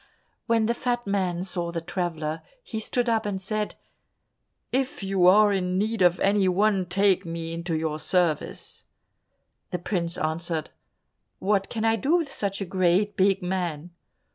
When 0.47 0.65
the 0.65 0.73
fat 0.73 1.05
man 1.05 1.43
saw 1.43 1.71
the 1.71 1.79
traveller, 1.79 2.41
he 2.63 2.79
stood 2.79 3.07
up 3.07 3.23
and 3.23 3.39
said, 3.39 3.75
"If 4.71 5.03
you 5.03 5.27
are 5.27 5.53
in 5.53 5.77
need 5.77 6.01
of 6.01 6.19
any 6.21 6.47
one, 6.47 6.87
take 6.87 7.23
me 7.23 7.53
into 7.53 7.77
your 7.77 7.99
service." 7.99 8.85
The 9.69 9.77
prince 9.77 10.17
answered, 10.17 10.71
"What 11.37 11.69
can 11.69 11.85
I 11.85 11.97
do 11.97 12.15
with 12.15 12.31
such 12.31 12.61
a 12.61 12.65
great 12.65 13.15
big 13.15 13.43
man?" 13.43 13.91